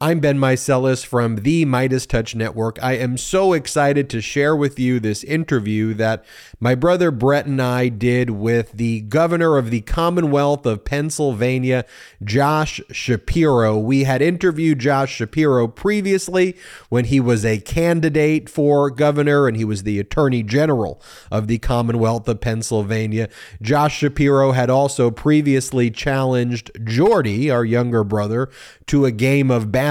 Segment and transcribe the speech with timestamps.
[0.00, 2.82] I'm Ben Meiselas from the MeidasTouch Network.
[2.82, 6.24] I am so excited to share with you this interview that
[6.58, 11.84] my brother Brett and I did with the governor of the Commonwealth of Pennsylvania,
[12.24, 13.78] Josh Shapiro.
[13.78, 16.56] We had interviewed Josh Shapiro previously
[16.88, 21.00] when he was a candidate for governor and he was the attorney general
[21.30, 23.28] of the Commonwealth of Pennsylvania.
[23.62, 28.50] Josh Shapiro had also previously challenged Jordy, our younger brother,
[28.86, 29.83] to a game of basketball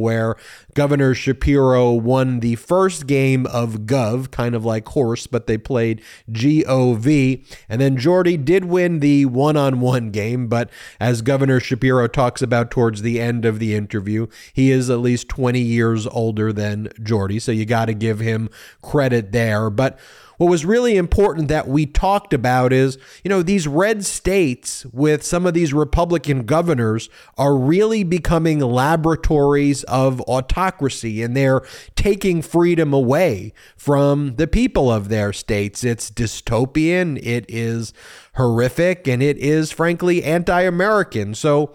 [0.00, 0.36] where
[0.74, 6.02] Governor Shapiro won the first game of Gov, kind of like horse, but they played
[6.30, 7.44] G O V.
[7.68, 12.42] And then Jordy did win the one on one game, but as Governor Shapiro talks
[12.42, 16.88] about towards the end of the interview, he is at least 20 years older than
[17.02, 17.38] Jordy.
[17.38, 18.48] So you got to give him
[18.80, 19.68] credit there.
[19.70, 19.98] But
[20.38, 25.22] what was really important that we talked about is, you know, these red states with
[25.22, 31.62] some of these Republican governors are really becoming laboratories of autocracy and they're
[31.94, 35.84] taking freedom away from the people of their states.
[35.84, 37.92] It's dystopian, it is
[38.34, 41.34] horrific, and it is frankly anti American.
[41.34, 41.72] So,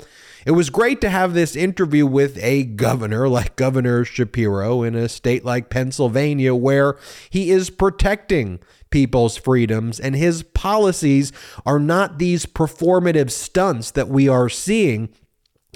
[0.47, 5.09] it was great to have this interview with a governor like Governor Shapiro in a
[5.09, 6.97] state like Pennsylvania, where
[7.30, 8.59] he is protecting
[8.90, 11.34] people's freedoms, and his policies
[11.66, 15.09] are not these performative stunts that we are seeing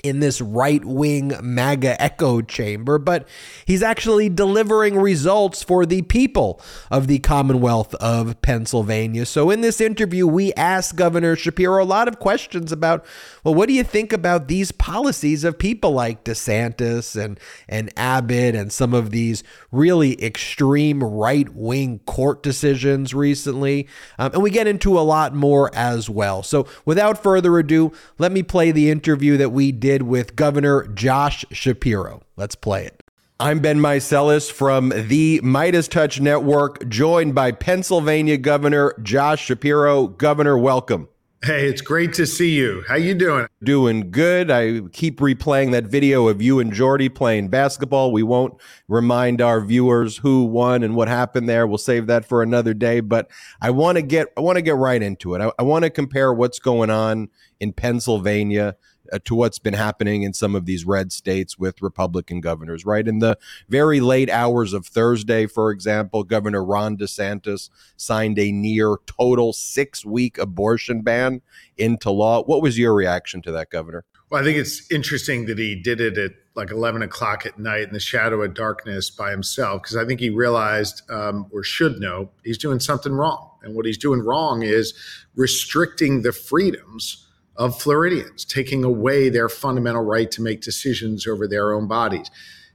[0.04, 3.28] in this right wing MAGA echo chamber, but
[3.66, 9.26] he's actually delivering results for the people of the Commonwealth of Pennsylvania.
[9.26, 13.06] So, in this interview, we asked Governor Shapiro a lot of questions about,
[13.44, 18.56] well, what do you think about these policies of people like DeSantis and, and Abbott
[18.56, 23.88] and some of these really extreme right wing court decisions recently?
[24.18, 26.44] Um, and we get into a lot more as well.
[26.44, 31.44] So, without further ado, let me play the interview that we did with Governor Josh
[31.52, 32.22] Shapiro.
[32.38, 33.04] Let's play it.
[33.40, 40.08] I'm Ben Meiselas from the MeidasTouch Network, joined by Pennsylvania Governor Josh Shapiro.
[40.08, 41.08] Governor, welcome.
[41.44, 42.84] Hey, it's great to see you.
[42.88, 43.48] How you doing?
[43.64, 44.52] Doing good.
[44.52, 48.12] I keep replaying that video of you and Jordy playing basketball.
[48.12, 51.66] We won't remind our viewers who won and what happened there.
[51.66, 53.00] We'll save that for another day.
[53.00, 53.28] But
[53.60, 55.42] I want to get I want to get right into it.
[55.42, 57.30] I, I want to compare what's going on
[57.60, 58.76] in Pennsylvania
[59.20, 63.08] to what's been happening in some of these red states with Republican governors, right?
[63.08, 63.38] In the
[63.70, 70.06] very late hours of Thursday, for example, Governor Ron DeSantis signed a near total six
[70.06, 71.42] week abortion ban
[71.78, 72.44] into law.
[72.44, 74.06] What was your reaction to that, Governor?
[74.30, 77.84] Well, I think it's interesting that he did it at like 11 o'clock at night
[77.84, 82.00] in the shadow of darkness by himself, because I think he realized um, or should
[82.00, 83.50] know he's doing something wrong.
[83.62, 84.94] And what he's doing wrong is
[85.36, 87.28] restricting the freedoms
[87.62, 92.32] of Floridians, taking away their fundamental right to make decisions over their own bodies.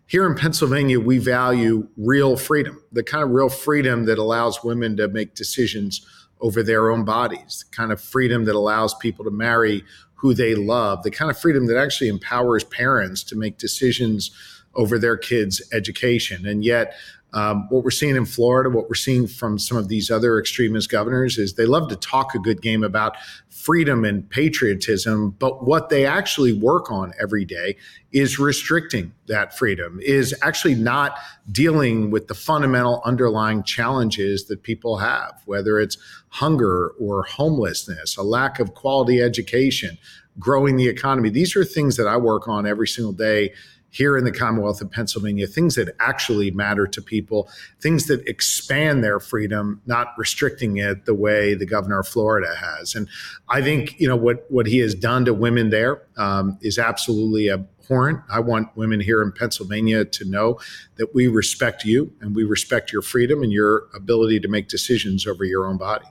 [0.06, 4.96] Here in Pennsylvania, we value real freedom, the kind of real freedom that allows women
[4.98, 6.06] to make decisions
[6.40, 9.82] over their own bodies, the kind of freedom that allows people to marry
[10.14, 14.30] who they love, the kind of freedom that actually empowers parents to make decisions
[14.76, 16.46] over their kids' education.
[16.46, 16.94] And yet,
[17.32, 20.90] Um, what we're seeing in Florida, what we're seeing from some of these other extremist
[20.90, 23.16] governors is they love to talk a good game about
[23.50, 27.76] freedom and patriotism, but what they actually work on every day
[28.12, 31.18] is restricting that freedom, is actually not
[31.50, 38.22] dealing with the fundamental underlying challenges that people have, whether it's hunger or homelessness, a
[38.22, 39.98] lack of quality education,
[40.38, 41.28] growing the economy.
[41.28, 43.52] These are things that I work on every single day
[43.96, 47.48] here in the Commonwealth of Pennsylvania, things that actually matter to people,
[47.80, 52.94] things that expand their freedom, not restricting it the way the governor of Florida has.
[52.94, 53.08] And
[53.48, 57.50] I think you know what what he has done to women there um, is absolutely
[57.50, 58.20] abhorrent.
[58.30, 60.60] I want women here in Pennsylvania to know
[60.96, 65.26] that we respect you and we respect your freedom and your ability to make decisions
[65.26, 66.06] over your own body.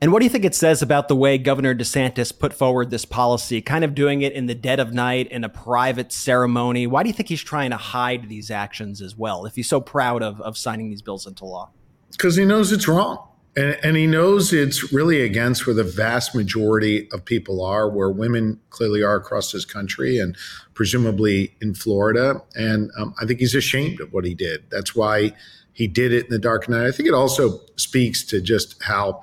[0.00, 3.04] And what do you think it says about the way Governor DeSantis put forward this
[3.04, 6.86] policy, kind of doing it in the dead of night in a private ceremony?
[6.86, 9.80] Why do you think he's trying to hide these actions as well, if he's so
[9.80, 11.70] proud of, of signing these bills into law?
[12.12, 13.24] Because he knows it's wrong.
[13.56, 18.08] And, and, he knows it's really against where the vast majority of people are, where
[18.08, 20.36] women clearly are across this country and
[20.74, 22.40] presumably in Florida.
[22.54, 24.70] And um, I think he's ashamed of what he did.
[24.70, 25.32] That's why
[25.72, 26.86] he did it in the dark night.
[26.86, 29.22] I think it also speaks to just how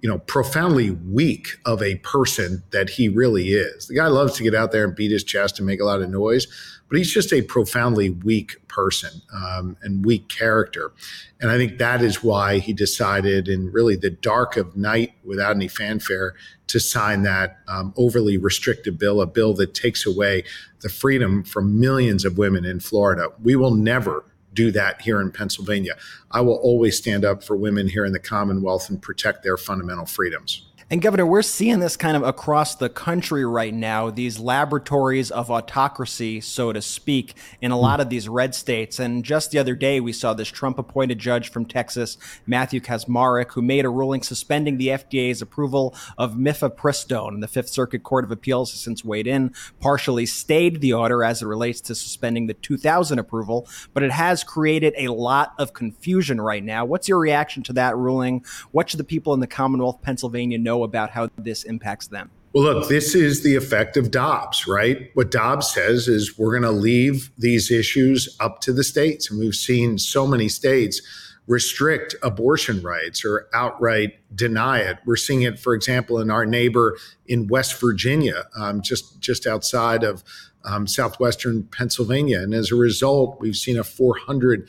[0.00, 3.88] you know, profoundly weak of a person that he really is.
[3.88, 6.00] The guy loves to get out there and beat his chest and make a lot
[6.00, 6.46] of noise,
[6.88, 10.92] but he's just a profoundly weak person um, and weak character.
[11.40, 15.56] And I think that is why he decided, in really the dark of night, without
[15.56, 16.34] any fanfare,
[16.68, 20.44] to sign that um, overly restrictive bill, a bill that takes away
[20.80, 23.28] the freedom from millions of women in Florida.
[23.42, 24.24] We will never
[24.58, 25.96] do that here in Pennsylvania.
[26.32, 30.04] I will always stand up for women here in the Commonwealth and protect their fundamental
[30.04, 30.67] freedoms.
[30.90, 35.50] And Governor, we're seeing this kind of across the country right now, these laboratories of
[35.50, 37.82] autocracy, so to speak, in a hmm.
[37.82, 38.98] lot of these red states.
[38.98, 43.52] And just the other day, we saw this Trump appointed judge from Texas, Matthew Kacsmaryk,
[43.52, 47.34] who made a ruling suspending the FDA's approval of mifepristone.
[47.34, 51.22] And the Fifth Circuit Court of Appeals has since weighed in, partially stayed the order
[51.22, 55.74] as it relates to suspending the 2000 approval, but it has created a lot of
[55.74, 56.86] confusion right now.
[56.86, 58.42] What's your reaction to that ruling?
[58.70, 62.08] What should the people in the Commonwealth of Pennsylvania know know about how this impacts
[62.08, 62.30] them?
[62.54, 65.10] Well, look, this is the effect of Dobbs, right?
[65.14, 69.30] What Dobbs says is we're going to leave these issues up to the states.
[69.30, 71.02] And we've seen so many states
[71.46, 74.98] restrict abortion rights or outright deny it.
[75.06, 76.96] We're seeing it, for example, in our neighbor
[77.26, 80.22] in West Virginia, um, just just outside of
[80.68, 82.40] um, southwestern Pennsylvania.
[82.40, 84.68] And as a result, we've seen a 400%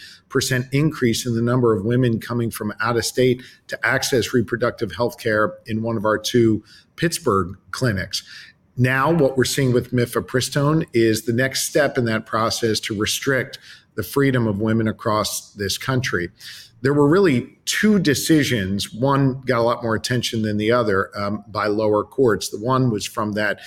[0.71, 5.19] increase in the number of women coming from out of state to access reproductive health
[5.19, 6.63] care in one of our two
[6.95, 8.23] Pittsburgh clinics.
[8.77, 13.59] Now, what we're seeing with mifepristone is the next step in that process to restrict
[13.95, 16.29] the freedom of women across this country.
[16.81, 18.93] There were really two decisions.
[18.93, 22.49] One got a lot more attention than the other um, by lower courts.
[22.49, 23.59] The one was from that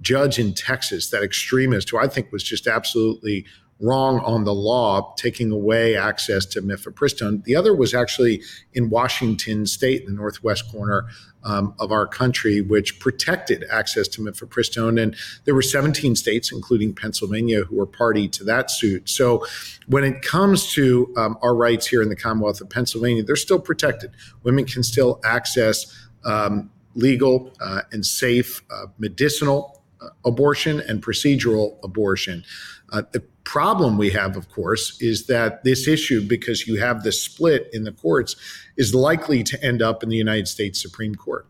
[0.00, 3.46] judge in Texas, that extremist who I think was just absolutely
[3.80, 7.44] wrong on the law, taking away access to mifepristone.
[7.44, 8.42] The other was actually
[8.74, 11.06] in Washington state, the northwest corner
[11.44, 15.00] um, of our country, which protected access to mifepristone.
[15.00, 19.08] And there were 17 states, including Pennsylvania, who were party to that suit.
[19.08, 19.46] So
[19.86, 23.60] when it comes to um, our rights here in the Commonwealth of Pennsylvania, they're still
[23.60, 24.10] protected.
[24.42, 25.86] Women can still access
[26.24, 29.78] um, legal uh, and safe uh, medicinal
[30.24, 32.44] abortion and procedural abortion.
[32.90, 37.10] Uh, the problem we have, of course, is that this issue, because you have the
[37.10, 38.36] split in the courts,
[38.76, 41.46] is likely to end up in the United States Supreme Court.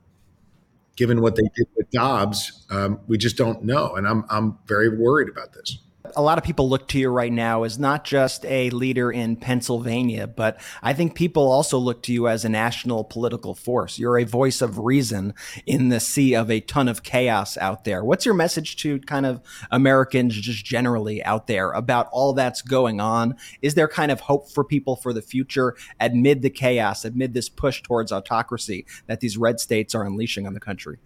[0.95, 3.97] Given what they did with Dobbs, um, we just don't know.
[3.97, 5.79] And I'm, I'm very worried about this
[6.17, 9.37] a lot of people look to you right now as not just a leader in
[9.37, 13.99] Pennsylvania, but I think people also look to you as a national political force.
[13.99, 15.35] You're a voice of reason
[15.67, 18.05] in the sea of a ton of chaos out there.
[18.05, 19.41] What's your message to kind of
[19.71, 23.37] Americans just generally out there about all that's going on?
[23.61, 27.49] Is there kind of hope for people for the future amid the chaos, amid this
[27.49, 30.99] push towards autocracy that these red states are unleashing on the country?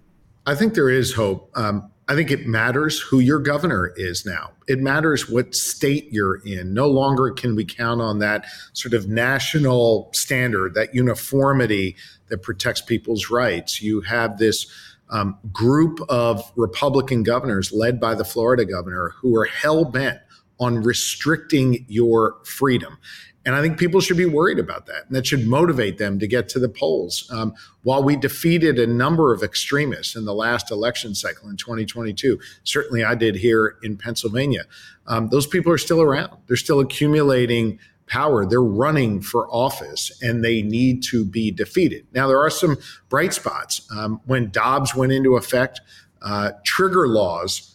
[0.44, 1.50] I think there is hope.
[1.54, 4.50] Um, I think it matters who your governor is now.
[4.66, 6.74] It matters what state you're in.
[6.74, 11.96] No longer can we count on that sort of national standard, that uniformity
[12.28, 13.80] that protects people's rights.
[13.80, 14.66] You have this
[15.10, 20.18] um, group of Republican governors led by the Florida governor who are hell bent
[20.58, 22.98] on restricting your freedom.
[23.44, 25.06] And I think people should be worried about that.
[25.06, 27.28] And that should motivate them to get to the polls.
[27.32, 32.38] Um, while we defeated a number of extremists in the last election cycle in 2022,
[32.62, 34.64] certainly I did here in Pennsylvania,
[35.06, 36.36] um, those people are still around.
[36.46, 38.46] They're still accumulating power.
[38.46, 42.06] They're running for office and they need to be defeated.
[42.12, 42.76] Now, there are some
[43.08, 43.88] bright spots.
[43.96, 45.80] Um, when Dobbs went into effect,
[46.20, 47.71] uh, trigger laws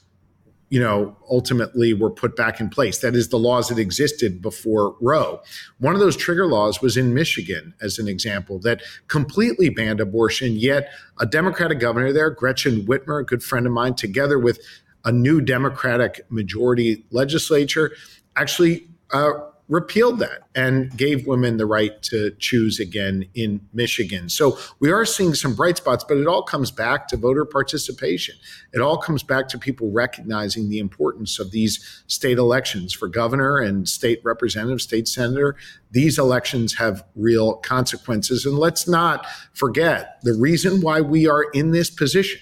[0.69, 2.99] you know, ultimately were put back in place.
[2.99, 5.41] That is the laws that existed before Roe.
[5.79, 10.55] One of those trigger laws was in Michigan, as an example, that completely banned abortion.
[10.55, 14.59] Yet a Democratic governor there, Gretchen Whitmer, a good friend of mine, together with
[15.05, 17.91] a new Democratic majority legislature,
[18.35, 19.31] actually uh,
[19.67, 24.29] repealed that and gave women the right to choose again in Michigan.
[24.29, 28.35] So we are seeing some bright spots, but it all comes back to voter participation.
[28.73, 33.57] It all comes back to people recognizing the importance of these state elections for governor
[33.57, 35.57] and state representative, state senator.
[35.91, 38.45] These elections have real consequences.
[38.45, 42.41] And let's not forget the reason why we are in this position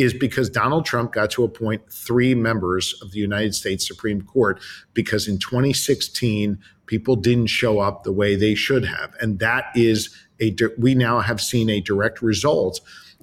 [0.00, 4.60] is because Donald Trump got to appoint three members of the United States Supreme Court
[4.94, 10.14] because in 2016 people didn't show up the way they should have, and that is
[10.40, 12.80] a we now have seen a direct result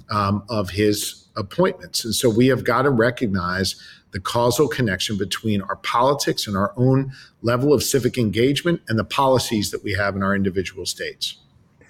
[0.09, 3.75] um, of his appointments, and so we have got to recognize
[4.11, 9.03] the causal connection between our politics and our own level of civic engagement and the
[9.03, 11.37] policies that we have in our individual states.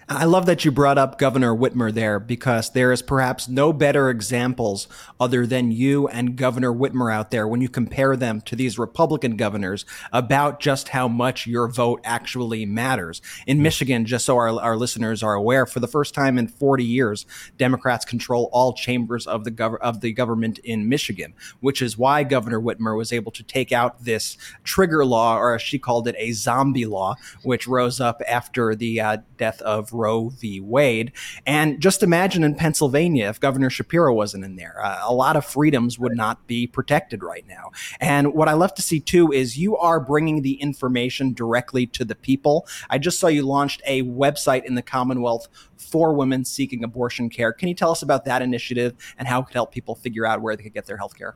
[0.10, 4.10] I love that you brought up Governor Whitmer there because there is perhaps no better
[4.10, 4.88] examples
[5.20, 9.36] other than you and Governor Whitmer out there when you compare them to these Republican
[9.36, 9.84] governors
[10.14, 13.22] about just how much your vote actually matters.
[13.46, 16.86] In Michigan, just so our, our listeners are aware, for the first time in 40
[16.86, 17.26] years,
[17.58, 22.24] Democrats control all chambers of the gov- of the government in Michigan, which is why
[22.24, 26.16] Governor Whitmer was able to take out this trigger law, or as she called it,
[26.18, 30.60] a zombie law, which rose up after the uh, death of Roe v.
[30.60, 31.12] Wade.
[31.46, 35.46] And just imagine in Pennsylvania if Governor Shapiro wasn't in there, uh, a lot of
[35.46, 37.72] freedoms would not be protected right now.
[38.00, 42.06] And what I love to see too is you are bringing the information directly to
[42.06, 42.68] the people.
[42.90, 47.52] I just saw you launched a website in the Commonwealth for women seeking abortion care.
[47.52, 50.42] Can you tell us about that initiative and how it could help people figure out
[50.42, 51.36] where they could get their health care?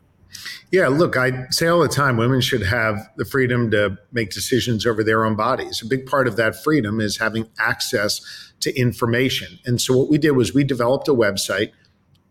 [0.71, 4.85] Yeah, look, I say all the time women should have the freedom to make decisions
[4.85, 5.81] over their own bodies.
[5.81, 8.21] A big part of that freedom is having access
[8.61, 9.59] to information.
[9.65, 11.71] And so what we did was we developed a website,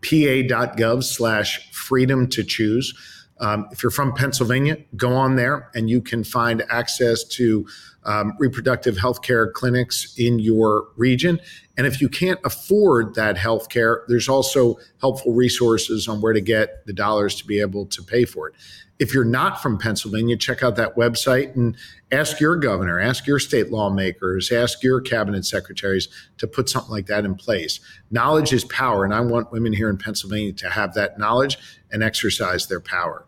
[0.01, 2.95] pa.gov slash freedom to choose.
[3.41, 7.67] Um, if you're from Pennsylvania, go on there and you can find access to
[8.05, 11.41] um, reproductive health care clinics in your region.
[11.77, 16.41] And if you can't afford that health care, there's also helpful resources on where to
[16.41, 18.55] get the dollars to be able to pay for it.
[18.99, 21.75] If you're not from Pennsylvania, check out that website and
[22.13, 27.07] ask your governor, ask your state lawmakers, ask your cabinet secretaries to put something like
[27.07, 27.81] that in place.
[28.11, 31.57] Knowledge is power, and I want women here in Pennsylvania to have that knowledge
[31.91, 33.25] and exercise their power.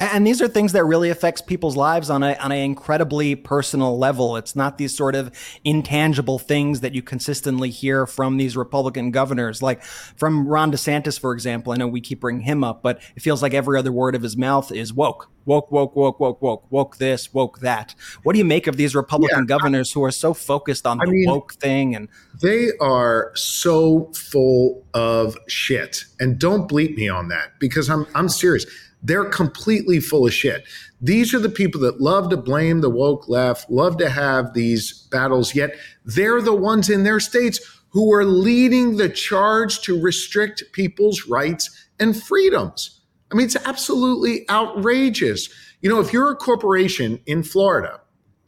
[0.00, 3.98] And these are things that really affects people's lives on a on an incredibly personal
[3.98, 4.38] level.
[4.38, 5.30] It's not these sort of
[5.62, 11.34] intangible things that you consistently hear from these Republican governors, like from Ron DeSantis, for
[11.34, 11.74] example.
[11.74, 14.22] I know we keep bringing him up, but it feels like every other word of
[14.22, 17.94] his mouth is woke, woke, woke, woke, woke, woke, woke this, woke that.
[18.22, 21.04] What do you make of these Republican yeah, governors who are so focused on I
[21.04, 21.94] the mean, woke thing?
[21.94, 22.08] And
[22.40, 26.06] they are so full of shit.
[26.18, 28.64] And don't bleep me on that because I'm I'm serious
[29.02, 30.64] they're completely full of shit.
[31.00, 34.92] These are the people that love to blame the woke left, love to have these
[35.10, 40.62] battles, yet they're the ones in their states who are leading the charge to restrict
[40.72, 43.00] people's rights and freedoms.
[43.30, 45.48] I mean, it's absolutely outrageous.
[45.80, 48.00] You know, if you're a corporation in Florida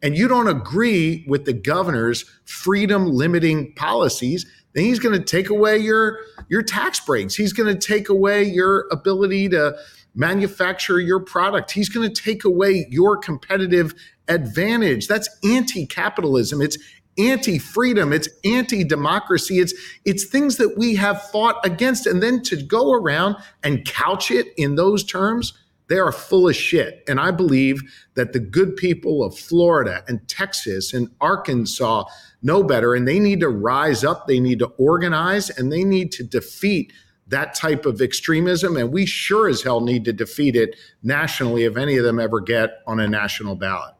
[0.02, 5.50] and you don't agree with the governor's freedom limiting policies, then he's going to take
[5.50, 6.18] away your
[6.48, 7.34] your tax breaks.
[7.34, 9.76] He's going to take away your ability to
[10.14, 11.70] manufacture your product.
[11.70, 13.94] He's going to take away your competitive
[14.28, 15.08] advantage.
[15.08, 16.60] That's anti-capitalism.
[16.60, 16.78] It's
[17.18, 18.12] anti-freedom.
[18.12, 19.58] It's anti-democracy.
[19.58, 22.06] It's it's things that we have fought against.
[22.06, 25.52] And then to go around and couch it in those terms,
[25.88, 27.02] they are full of shit.
[27.06, 27.82] And I believe
[28.14, 32.04] that the good people of Florida and Texas and Arkansas
[32.42, 36.12] know better and they need to rise up, they need to organize, and they need
[36.12, 36.92] to defeat
[37.32, 38.76] that type of extremism.
[38.76, 42.40] And we sure as hell need to defeat it nationally if any of them ever
[42.40, 43.94] get on a national ballot.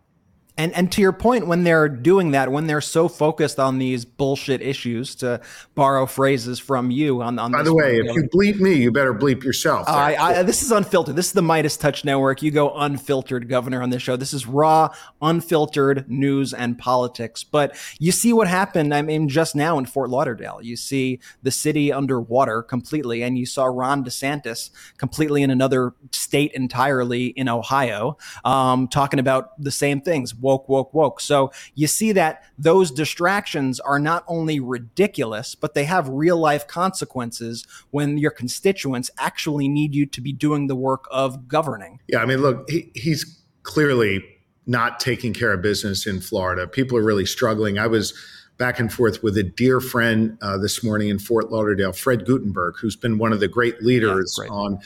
[0.62, 4.04] And and to your point, when they're doing that, when they're so focused on these
[4.04, 5.40] bullshit issues, to
[5.74, 7.50] borrow phrases from you on on.
[7.50, 9.88] By the way, if you bleep me, you better bleep yourself.
[9.88, 11.16] Uh, I, I, this is unfiltered.
[11.16, 12.42] This is the MeidasTouch Network.
[12.42, 14.14] You go unfiltered, Governor, on this show.
[14.14, 17.42] This is raw, unfiltered news and politics.
[17.42, 18.94] But you see what happened.
[18.94, 23.46] I mean, just now in Fort Lauderdale, you see the city underwater completely, and you
[23.46, 30.00] saw Ron DeSantis completely in another state entirely in Ohio, um, talking about the same
[30.00, 31.20] things woke, woke, woke.
[31.20, 36.66] So you see that those distractions are not only ridiculous, but they have real life
[36.66, 42.00] consequences when your constituents actually need you to be doing the work of governing.
[42.08, 44.24] Yeah, I mean, look, he, he's clearly
[44.66, 46.66] not taking care of business in Florida.
[46.66, 47.78] People are really struggling.
[47.78, 48.12] I was
[48.58, 52.74] back and forth with a dear friend uh, this morning in Fort Lauderdale, Fred Guttenberg,
[52.78, 54.78] who's been one of the great leaders yeah, on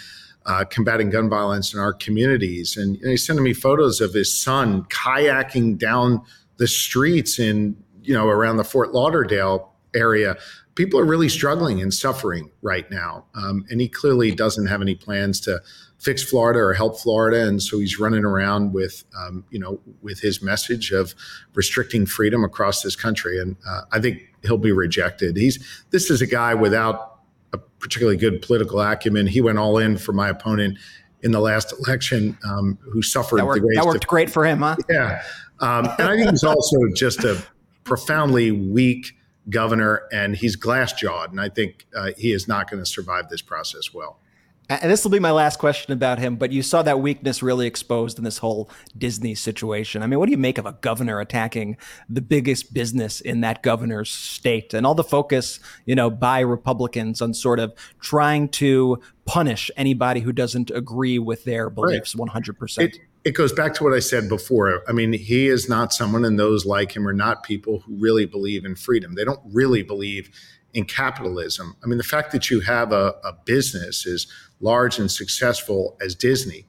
[0.47, 2.76] uh, combating gun violence in our communities.
[2.76, 6.23] And, and he's sending me photos of his son kayaking down
[6.57, 10.37] the streets in, you know, around the Fort Lauderdale area.
[10.76, 13.25] People are really struggling and suffering right now.
[13.35, 15.61] Um, and he clearly doesn't have any plans to
[15.99, 20.21] fix Florida or help Florida, and so he's running around with, um, you know, with
[20.21, 21.15] his message of
[21.55, 23.41] restricting freedom across this country.
[23.41, 25.37] And uh, I think he'll be rejected.
[25.37, 25.59] He's
[25.91, 27.16] this is a guy without
[27.53, 29.26] a particularly good political acumen.
[29.26, 30.79] He went all in for my opponent
[31.23, 34.61] in the last election, um, who suffered that worked, the That worked great for him,
[34.61, 34.76] huh?
[34.88, 35.23] Yeah,
[35.61, 37.43] um, and I think he's also just a
[37.85, 39.12] profoundly weak
[39.49, 43.29] governor, and he's glass jawed, and I think uh, he is not going to survive
[43.29, 44.21] this process well.
[44.69, 47.69] And this will be my last question about him, but you saw that weakness really
[47.69, 48.69] exposed in this whole
[48.99, 50.03] Disney situation.
[50.03, 51.77] I mean, what do you make of a governor attacking
[52.09, 57.23] the biggest business in that governor's state and all the focus, you know, by Republicans
[57.23, 62.29] on sort of trying to punish anybody who doesn't agree with their beliefs right.
[62.29, 62.79] 100%?
[62.83, 64.83] It, it goes back to what I said before.
[64.89, 68.27] I mean, he is not someone, and those like him are not people who really
[68.27, 69.15] believe in freedom.
[69.15, 70.31] They don't really believe
[70.76, 71.75] in capitalism.
[71.83, 74.26] I mean, the fact that you have a, a business as
[74.61, 76.66] large and successful as Disney,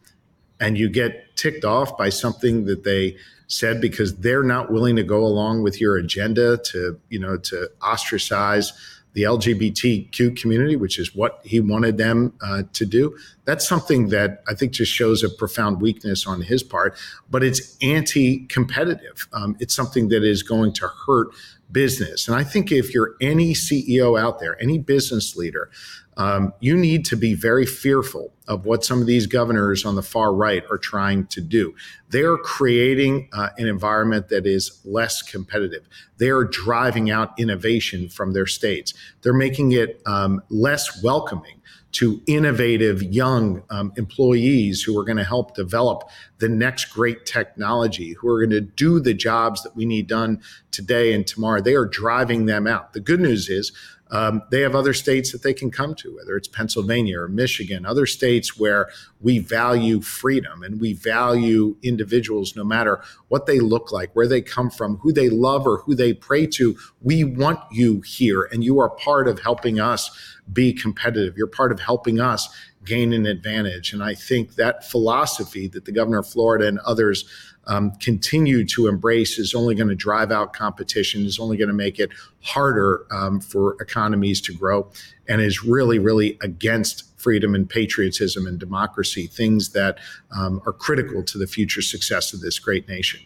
[0.62, 5.04] and you get ticked off by something that they said because they're not willing to
[5.04, 8.72] go along with your agenda to, you know, to ostracize
[9.12, 13.18] the LGBTQ community, which is what he wanted them uh, to do.
[13.44, 16.96] That's something that I think just shows a profound weakness on his part,
[17.30, 19.28] but it's anti competitive.
[19.34, 21.30] Um, it's something that is going to hurt
[21.72, 22.28] business.
[22.28, 25.70] And I think if you're any CEO out there, any business leader,
[26.18, 30.02] um, you need to be very fearful of what some of these governors on the
[30.02, 31.76] far right are trying to do.
[32.10, 35.88] They are creating uh, an environment that is less competitive.
[36.18, 38.94] They are driving out innovation from their states.
[39.22, 41.62] They're making it um, less welcoming
[41.98, 46.08] to innovative young um, employees who are going to help develop
[46.38, 50.40] the next great technology, who are going to do the jobs that we need done
[50.70, 51.60] today and tomorrow.
[51.60, 52.94] They are driving them out.
[52.94, 53.72] The good news is
[54.12, 57.86] um, they have other states that they can come to, whether it's Pennsylvania or Michigan,
[57.86, 58.90] other states where
[59.20, 64.42] we value freedom and we value individuals no matter what they look like, where they
[64.42, 66.78] come from, who they love or who they pray to.
[67.02, 70.10] We want you here, and you are part of helping us
[70.52, 71.38] be competitive.
[71.38, 72.48] You're part of helping us
[72.88, 73.94] gain an advantage.
[73.94, 77.26] And I think that philosophy that the governor of Florida and others
[77.68, 81.74] um, continue to embrace is only going to drive out competition, is only going to
[81.74, 84.90] make it harder um, for economies to grow,
[85.28, 89.98] and is really, really against freedom and patriotism and democracy, things that
[90.32, 93.20] um, are critical to the future success of this great nation.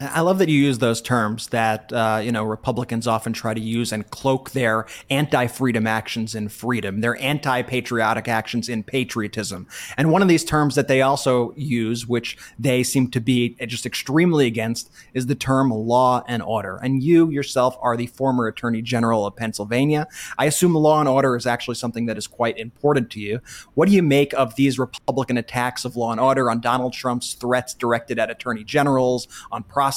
[0.00, 3.60] I love that you use those terms that uh, you know Republicans often try to
[3.60, 9.66] use and cloak their anti-freedom actions in freedom, their anti-patriotic actions in patriotism.
[9.96, 13.86] And one of these terms that they also use, which they seem to be just
[13.86, 16.76] extremely against, is the term law and order.
[16.76, 20.06] And you yourself are the former Attorney General of Pennsylvania.
[20.38, 23.40] I assume law and order is actually something that is quite important to you.
[23.74, 27.34] What do you make of these Republican attacks of law and order on Donald Trump's
[27.34, 29.87] threats directed at attorney generals, on prosecutors,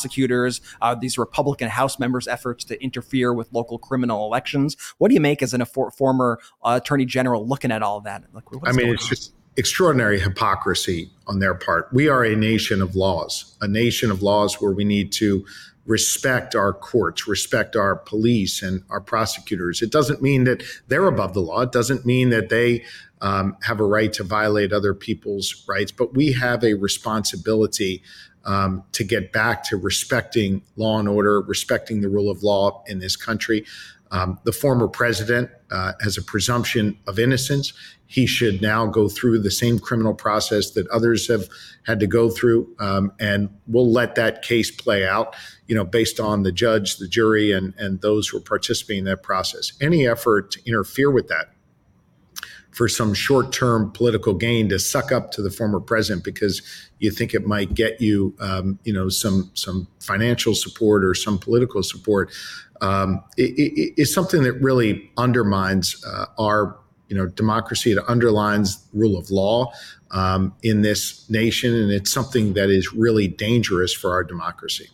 [0.81, 4.77] uh, these Republican House members' efforts to interfere with local criminal elections.
[4.97, 7.97] What do you make as an, a for, former uh, attorney general looking at all
[7.97, 8.23] of that?
[8.33, 9.09] Like, I mean, it's on?
[9.09, 11.89] just extraordinary hypocrisy on their part.
[11.91, 15.45] We are a nation of laws, a nation of laws where we need to
[15.85, 19.81] respect our courts, respect our police and our prosecutors.
[19.81, 21.61] It doesn't mean that they're above the law.
[21.61, 22.85] It doesn't mean that they
[23.21, 28.01] um, have a right to violate other people's rights, but we have a responsibility
[28.45, 32.99] um, to get back to respecting law and order, respecting the rule of law in
[32.99, 33.65] this country.
[34.11, 37.71] Um, the former president uh, has a presumption of innocence.
[38.07, 41.47] He should now go through the same criminal process that others have
[41.85, 45.33] had to go through, um, and we'll let that case play out.
[45.67, 49.05] You know, based on the judge, the jury, and and those who are participating in
[49.05, 49.71] that process.
[49.79, 51.53] Any effort to interfere with that
[52.71, 56.61] for some short term political gain to suck up to the former president because
[56.99, 61.37] you think it might get you, um, you know, some some financial support or some
[61.37, 62.31] political support
[62.81, 67.91] um, is something that really undermines uh, our you know democracy.
[67.91, 69.71] It underlines rule of law
[70.11, 74.89] um, in this nation, and it's something that is really dangerous for our democracy.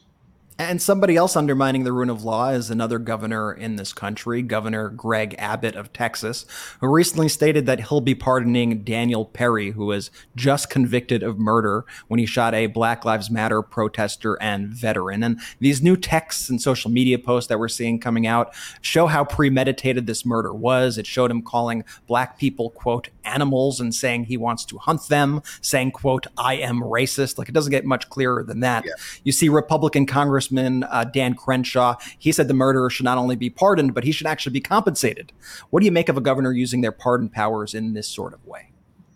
[0.60, 4.89] And somebody else undermining the rule of law is another governor in this country, Governor
[4.89, 6.48] Greg Abbott of Texas,
[6.80, 11.86] who recently stated that he'll be pardoning Daniel Perry, who was just convicted of murder
[12.08, 15.22] when he shot a Black Lives Matter protester and veteran.
[15.22, 19.26] And these new texts and social media posts that we're seeing coming out show how
[19.26, 20.98] premeditated this murder was.
[20.98, 25.43] It showed him calling black people, quote, animals and saying he wants to hunt them,
[25.62, 27.38] saying, quote, I am racist.
[27.38, 28.86] Like it doesn't get much clearer than that.
[28.86, 28.93] Yeah.
[29.24, 31.96] You see Republican Congress Congressman uh, Dan Crenshaw.
[32.18, 35.32] He said the murderer should not only be pardoned, but he should actually be compensated.
[35.70, 38.46] What do you make of a governor using their pardon powers in this sort of
[38.46, 38.72] way?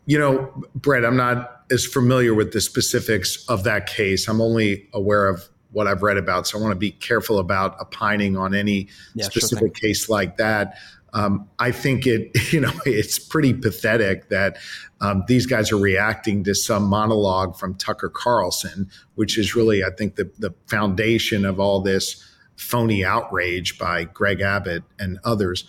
[0.05, 4.27] You know, Brett, I'm not as familiar with the specifics of that case.
[4.27, 6.47] I'm only aware of what I've read about.
[6.47, 10.35] So I want to be careful about opining on any yeah, specific sure case like
[10.37, 10.77] that.
[11.13, 14.57] Um, I think it, you know, it's pretty pathetic that
[15.01, 19.89] um, these guys are reacting to some monologue from Tucker Carlson, which is really, I
[19.89, 25.65] think, the, the foundation of all this phony outrage by Greg Abbott and others.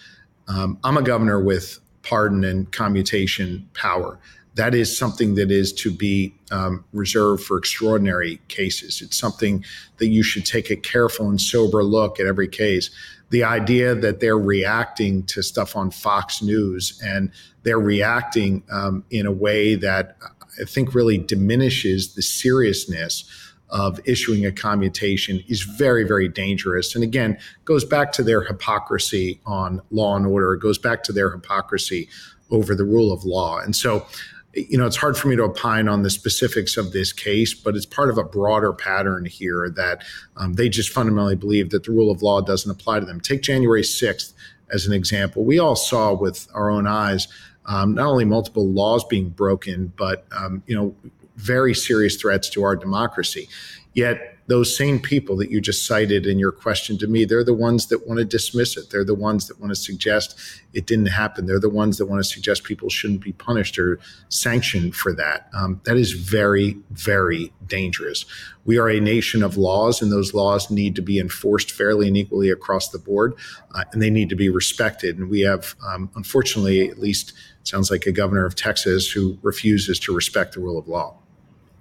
[0.46, 4.18] Um, I'm a governor with pardon and commutation power.
[4.54, 9.00] That is something that is to be um, reserved for extraordinary cases.
[9.00, 9.64] It's something
[9.96, 12.90] that you should take a careful and sober look at every case
[13.32, 19.24] the idea that they're reacting to stuff on Fox News and they're reacting um, in
[19.24, 20.18] a way that
[20.60, 23.24] I think really diminishes the seriousness
[23.70, 26.94] of issuing a commutation is very, very dangerous.
[26.94, 30.52] And again, goes back to their hypocrisy on law and order.
[30.52, 32.10] It goes back to their hypocrisy
[32.50, 33.60] over the rule of law.
[33.60, 34.06] And so
[34.54, 37.74] you know, it's hard for me to opine on the specifics of this case, but
[37.74, 40.04] it's part of a broader pattern here that
[40.36, 43.20] um, they just fundamentally believe that the rule of law doesn't apply to them.
[43.20, 44.34] Take January 6th
[44.70, 45.44] as an example.
[45.44, 47.28] We all saw with our own eyes
[47.66, 50.94] um, not only multiple laws being broken, but, um, you know,
[51.36, 53.48] very serious threats to our democracy.
[53.94, 57.54] Yet those same people that you just cited in your question to me, they're the
[57.54, 58.90] ones that want to dismiss it.
[58.90, 60.38] They're the ones that want to suggest
[60.72, 61.46] it didn't happen.
[61.46, 65.48] They're the ones that want to suggest people shouldn't be punished or sanctioned for that.
[65.54, 68.24] Um, that is very, very dangerous.
[68.64, 72.16] We are a nation of laws, and those laws need to be enforced fairly and
[72.16, 73.34] equally across the board,
[73.74, 75.18] uh, and they need to be respected.
[75.18, 77.32] And we have, um, unfortunately, at least
[77.64, 81.16] sounds like a governor of Texas who refuses to respect the rule of law.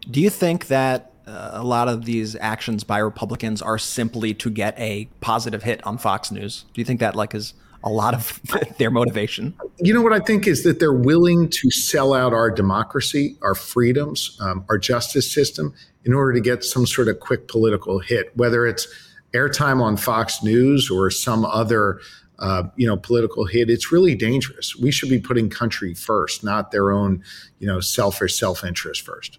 [0.10, 4.78] Do you think that a lot of these actions by Republicans are simply to get
[4.80, 6.66] a positive hit on Fox News.
[6.74, 8.40] Do you think that like is a lot of
[8.78, 9.54] their motivation?
[9.80, 13.56] You know what I think is that they're willing to sell out our democracy, our
[13.56, 18.36] freedoms, um, our justice system in order to get some sort of quick political hit,
[18.36, 18.88] whether it's
[19.34, 22.00] airtime on Fox News or some other
[22.42, 24.76] uh, you know, political hit, it's really dangerous.
[24.76, 27.24] We should be putting country first, not their own,
[27.60, 29.38] you know, selfish self interest first.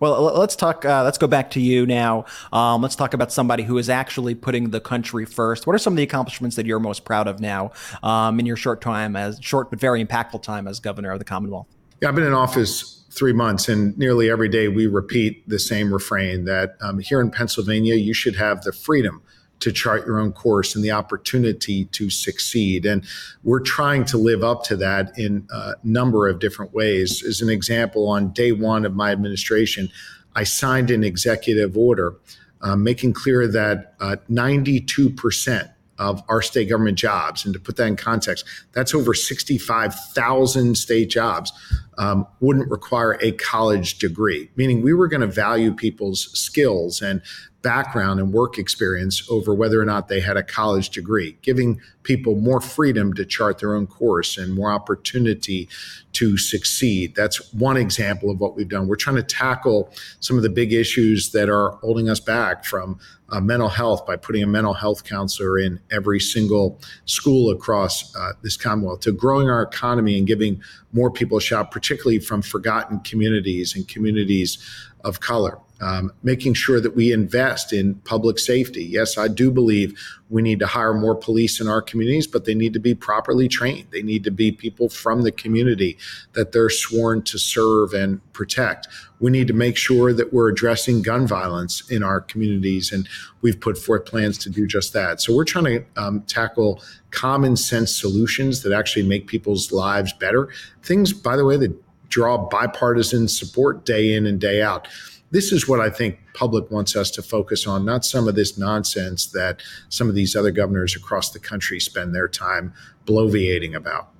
[0.00, 0.84] Well, let's talk.
[0.84, 2.24] Uh, let's go back to you now.
[2.52, 5.66] Um, let's talk about somebody who is actually putting the country first.
[5.66, 8.56] What are some of the accomplishments that you're most proud of now um, in your
[8.56, 11.66] short time as short but very impactful time as governor of the Commonwealth?
[12.00, 15.92] Yeah, I've been in office three months, and nearly every day we repeat the same
[15.92, 19.22] refrain that um, here in Pennsylvania, you should have the freedom
[19.60, 22.86] to chart your own course and the opportunity to succeed.
[22.86, 23.04] And
[23.42, 27.22] we're trying to live up to that in a number of different ways.
[27.24, 29.90] As an example, on day one of my administration,
[30.34, 32.14] I signed an executive order
[32.60, 37.86] uh, making clear that uh, 92% of our state government jobs, and to put that
[37.86, 41.52] in context, that's over 65,000 state jobs,
[41.98, 47.20] um, wouldn't require a college degree, meaning we were going to value people's skills and
[47.60, 52.36] background and work experience over whether or not they had a college degree, giving people
[52.36, 55.68] more freedom to chart their own course and more opportunity
[56.12, 57.14] to succeed.
[57.16, 58.86] That's one example of what we've done.
[58.86, 62.98] We're trying to tackle some of the big issues that are holding us back from
[63.30, 68.32] uh, mental health by putting a mental health counselor in every single school across uh,
[68.42, 71.87] this Commonwealth, to growing our economy and giving more people a shot, particularly
[72.18, 74.58] from forgotten communities and communities
[75.04, 78.84] of color um, making sure that we invest in public safety.
[78.84, 79.98] Yes, I do believe
[80.30, 83.48] we need to hire more police in our communities, but they need to be properly
[83.48, 83.86] trained.
[83.90, 85.96] They need to be people from the community
[86.32, 88.88] that they're sworn to serve and protect.
[89.20, 93.08] We need to make sure that we're addressing gun violence in our communities, and
[93.40, 95.20] we've put forth plans to do just that.
[95.20, 100.48] So we're trying to um, tackle common sense solutions that actually make people's lives better.
[100.82, 101.74] Things, by the way, that
[102.08, 104.88] draw bipartisan support day in and day out
[105.30, 108.56] this is what I think public wants us to focus on, not some of this
[108.56, 112.72] nonsense that some of these other governors across the country spend their time
[113.04, 114.10] bloviating about.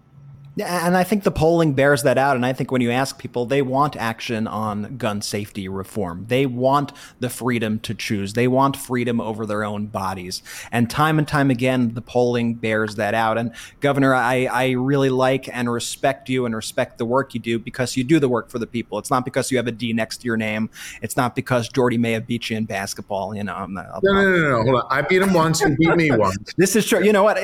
[0.60, 2.36] And I think the polling bears that out.
[2.36, 6.26] And I think when you ask people, they want action on gun safety reform.
[6.28, 8.32] They want the freedom to choose.
[8.32, 10.42] They want freedom over their own bodies.
[10.72, 13.38] And time and time again, the polling bears that out.
[13.38, 17.58] And Governor, I, I really like and respect you and respect the work you do
[17.58, 18.98] because you do the work for the people.
[18.98, 20.70] It's not because you have a D next to your name.
[21.02, 23.34] It's not because Jordy may have beat you in basketball.
[23.34, 24.86] You know, I'm not, I'm no, no, no, no, Hold on.
[24.90, 25.60] I beat him once.
[25.60, 26.36] He beat me once.
[26.56, 27.04] This is true.
[27.04, 27.38] You know what?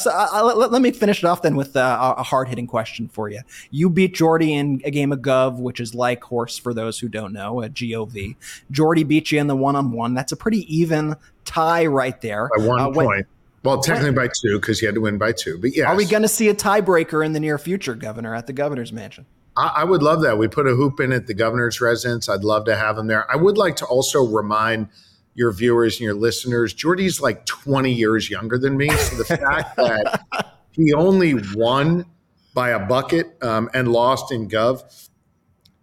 [0.00, 3.08] So, uh, let, let, me finish it off then with uh, a hard hitting question
[3.08, 3.40] for you.
[3.70, 7.08] You beat Jordy in a game of Gov, which is like horse for those who
[7.08, 8.36] don't know, a GOV.
[8.70, 10.14] Jordy beat you in the one on one.
[10.14, 12.50] That's a pretty even tie right there.
[12.56, 13.26] By one uh, point.
[13.62, 15.58] Well, technically by two because you had to win by two.
[15.58, 18.46] But yeah, are we going to see a tiebreaker in the near future, Governor, at
[18.46, 19.26] the governor's mansion?
[19.56, 20.38] I, I, would love that.
[20.38, 22.28] We put a hoop in at the governor's residence.
[22.28, 23.30] I'd love to have him there.
[23.30, 24.88] I would like to also remind
[25.34, 28.90] your viewers and your listeners, Jordy's like 20 years younger than me.
[28.90, 30.24] So the fact that
[30.72, 32.06] he only won
[32.54, 34.82] by a bucket um, and lost in Gov,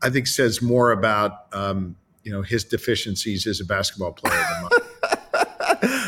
[0.02, 4.46] I think says more about um, you know his deficiencies as a basketball player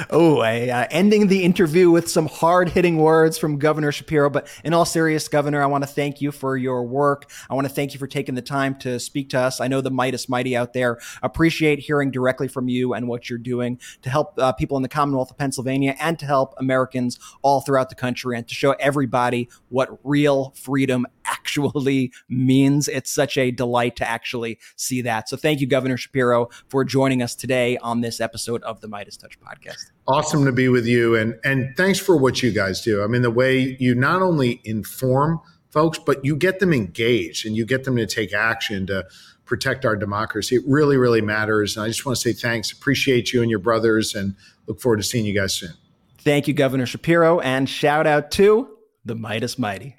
[0.09, 4.29] oh, uh, ending the interview with some hard hitting words from Governor Shapiro.
[4.29, 7.29] But in all seriousness, Governor, I want to thank you for your work.
[7.49, 9.61] I want to thank you for taking the time to speak to us.
[9.61, 13.39] I know the Meidas Mighty out there appreciate hearing directly from you and what you're
[13.39, 17.61] doing to help uh, people in the Commonwealth of Pennsylvania and to help Americans all
[17.61, 22.87] throughout the country and to show everybody what real freedom actually means.
[22.87, 25.29] It's such a delight to actually see that.
[25.29, 29.37] So thank you, Governor Shapiro, for joining us today on this episode of the MeidasTouch
[29.39, 29.91] podcast.
[30.11, 31.15] Awesome to be with you.
[31.15, 33.03] And, and thanks for what you guys do.
[33.03, 37.55] I mean, the way you not only inform folks, but you get them engaged and
[37.55, 39.05] you get them to take action to
[39.45, 40.55] protect our democracy.
[40.55, 41.77] It really, really matters.
[41.77, 42.71] And I just want to say thanks.
[42.71, 45.73] Appreciate you and your brothers and look forward to seeing you guys soon.
[46.17, 47.39] Thank you, Governor Shapiro.
[47.39, 48.67] And shout out to
[49.05, 49.98] the Meidas Mighty.